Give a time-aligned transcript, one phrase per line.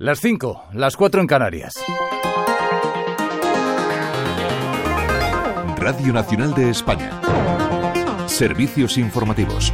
[0.00, 1.74] Las 5, las 4 en Canarias.
[5.76, 7.20] Radio Nacional de España.
[8.28, 9.72] Servicios informativos.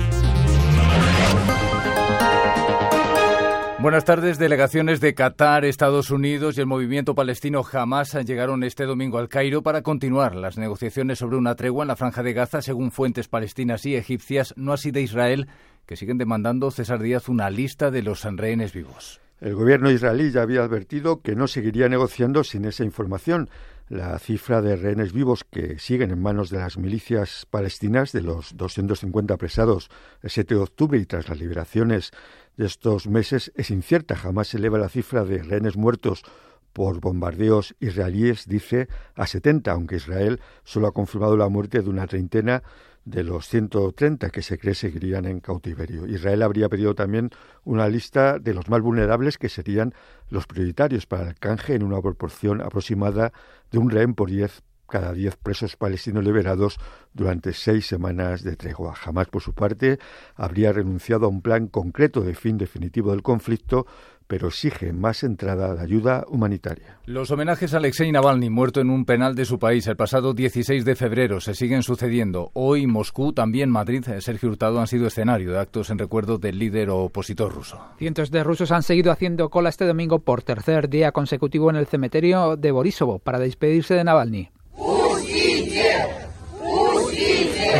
[3.81, 4.39] Buenas tardes.
[4.39, 9.63] Delegaciones de Qatar, Estados Unidos y el movimiento palestino Hamas llegaron este domingo al Cairo
[9.63, 13.85] para continuar las negociaciones sobre una tregua en la franja de Gaza, según fuentes palestinas
[13.85, 15.49] y egipcias, no así de Israel,
[15.85, 19.21] que siguen demandando César Díaz una lista de los rehenes vivos.
[19.45, 23.51] El gobierno israelí ya había advertido que no seguiría negociando sin esa información.
[23.91, 28.57] La cifra de rehenes vivos que siguen en manos de las milicias palestinas, de los
[28.57, 29.91] 250 apresados
[30.23, 32.13] el 7 de octubre y tras las liberaciones
[32.57, 34.17] de estos meses, es incierta.
[34.17, 36.23] Jamás se eleva la cifra de rehenes muertos
[36.75, 42.07] por bombardeos israelíes, dice, a 70, aunque Israel solo ha confirmado la muerte de una
[42.07, 42.63] treintena
[43.05, 46.07] de los 130 que se cree seguirían en cautiverio.
[46.07, 47.31] Israel habría pedido también
[47.65, 49.95] una lista de los más vulnerables que serían
[50.31, 53.33] los prioritarios para el canje en una proporción aproximada
[53.71, 56.79] de un rehén por 10 cada 10 presos palestinos liberados
[57.13, 58.95] durante seis semanas de tregua.
[58.95, 59.99] Jamás, por su parte,
[60.37, 63.87] habría renunciado a un plan concreto de fin definitivo del conflicto,
[64.27, 66.99] pero exige más entrada de ayuda humanitaria.
[67.07, 70.85] Los homenajes a Alexei Navalny, muerto en un penal de su país el pasado 16
[70.85, 72.51] de febrero, se siguen sucediendo.
[72.55, 76.91] Hoy Moscú, también Madrid, Sergio Hurtado han sido escenario de actos en recuerdo del líder
[76.91, 77.81] opositor ruso.
[77.99, 81.87] Cientos de rusos han seguido haciendo cola este domingo por tercer día consecutivo en el
[81.87, 84.51] cementerio de Borisovo para despedirse de Navalny.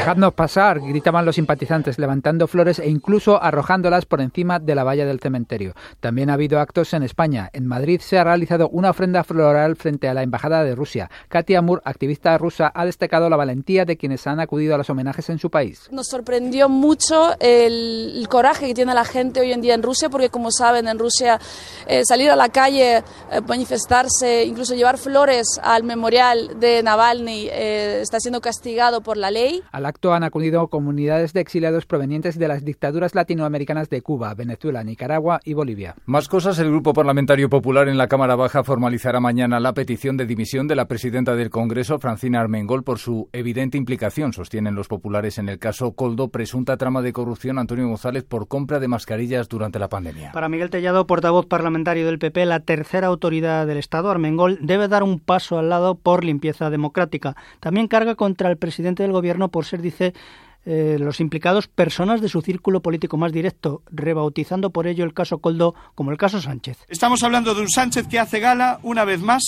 [0.05, 5.07] Dejadnos pasar, gritaban los simpatizantes, levantando flores e incluso arrojándolas por encima de la valla
[5.07, 5.73] del cementerio.
[6.01, 7.49] También ha habido actos en España.
[7.55, 11.11] En Madrid se ha realizado una ofrenda floral frente a la Embajada de Rusia.
[11.29, 15.31] Katia Moore, activista rusa, ha destacado la valentía de quienes han acudido a los homenajes
[15.31, 15.89] en su país.
[15.91, 20.29] Nos sorprendió mucho el, coraje que tiene la gente hoy en día en Rusia, porque
[20.29, 21.41] como saben, en Rusia
[21.87, 23.03] eh, salir a la calle, eh,
[23.49, 29.63] manifestarse, incluso llevar flores al memorial de Navalny eh, está siendo castigado por la ley
[29.95, 35.41] acto han acudido comunidades de exiliados provenientes de las dictaduras latinoamericanas de Cuba, Venezuela, Nicaragua
[35.45, 35.95] y Bolivia.
[36.05, 40.27] Más cosas, el Grupo Parlamentario Popular en la Cámara Baja formalizará mañana la petición de
[40.27, 45.39] dimisión de la presidenta del Congreso, Francina Armengol, por su evidente implicación, sostienen los populares
[45.39, 49.79] en el caso Coldo, presunta trama de corrupción Antonio González por compra de mascarillas durante
[49.79, 50.33] la pandemia.
[50.33, 55.05] Para Miguel Tellado, portavoz parlamentario del PP, la tercera autoridad del Estado, Armengol, debe dar
[55.05, 57.37] un paso al lado por limpieza democrática.
[57.61, 60.15] También carga contra el presidente del Gobierno por ser dice
[60.67, 65.39] eh, los implicados personas de su círculo político más directo, rebautizando por ello el caso
[65.39, 66.79] Coldo como el caso Sánchez.
[66.89, 69.43] Estamos hablando de un Sánchez que hace gala, una vez más,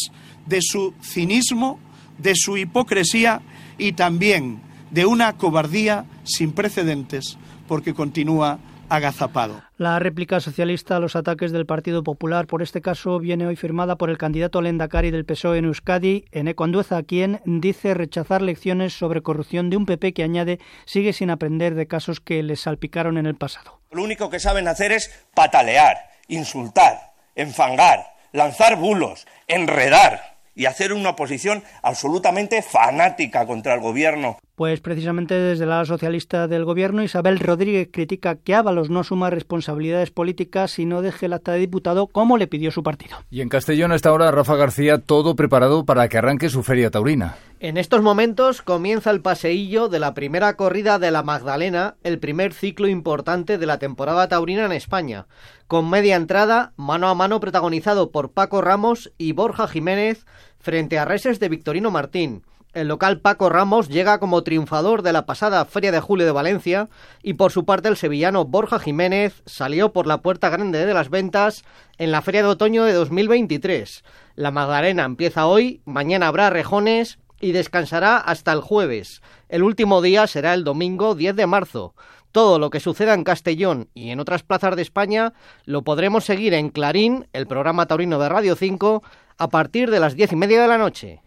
[0.44, 1.80] de su cinismo,
[2.18, 3.40] de su hipocresía
[3.78, 4.60] y también
[4.90, 8.58] de una cobardía sin precedentes, porque continúa
[8.88, 9.62] agazapado.
[9.78, 13.96] La réplica socialista a los ataques del Partido Popular por este caso viene hoy firmada
[13.96, 19.22] por el candidato Lendakari del PSOE en Euskadi, Eneco Andueza, quien dice rechazar lecciones sobre
[19.22, 23.26] corrupción de un PP que añade sigue sin aprender de casos que les salpicaron en
[23.26, 23.80] el pasado.
[23.90, 25.96] Lo único que saben hacer es patalear,
[26.28, 34.38] insultar, enfangar, lanzar bulos, enredar y hacer una oposición absolutamente fanática contra el gobierno.
[34.56, 40.10] Pues precisamente desde la socialista del gobierno, Isabel Rodríguez critica que Ábalos no asuma responsabilidades
[40.10, 43.18] políticas y no deje el acta de diputado como le pidió su partido.
[43.30, 47.36] Y en Castellón hasta ahora Rafa García todo preparado para que arranque su feria taurina.
[47.60, 52.54] En estos momentos comienza el paseillo de la primera corrida de la Magdalena, el primer
[52.54, 55.26] ciclo importante de la temporada taurina en España,
[55.66, 60.24] con media entrada, mano a mano protagonizado por Paco Ramos y Borja Jiménez
[60.58, 62.42] frente a reses de Victorino Martín.
[62.76, 66.90] El local Paco Ramos llega como triunfador de la pasada Feria de Julio de Valencia
[67.22, 71.08] y por su parte el sevillano Borja Jiménez salió por la puerta grande de las
[71.08, 71.64] ventas
[71.96, 74.04] en la Feria de Otoño de 2023.
[74.34, 79.22] La Magdalena empieza hoy, mañana habrá rejones y descansará hasta el jueves.
[79.48, 81.94] El último día será el domingo 10 de marzo.
[82.30, 85.32] Todo lo que suceda en Castellón y en otras plazas de España
[85.64, 89.02] lo podremos seguir en Clarín, el programa taurino de Radio 5,
[89.38, 91.22] a partir de las diez y media de la noche.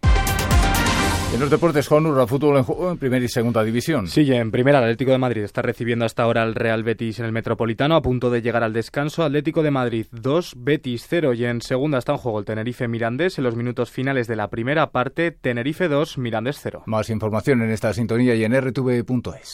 [1.31, 4.07] En los deportes, Juan fútbol en juego en primera y segunda división.
[4.07, 7.25] Sí, en primera, el Atlético de Madrid está recibiendo hasta ahora al Real Betis en
[7.25, 9.23] el Metropolitano, a punto de llegar al descanso.
[9.23, 11.33] Atlético de Madrid 2, Betis 0.
[11.35, 14.49] Y en segunda está en juego el Tenerife Mirandés en los minutos finales de la
[14.49, 15.29] primera parte.
[15.29, 16.83] Tenerife 2, Mirandés 0.
[16.87, 19.47] Más información en esta sintonía y en rtv.es.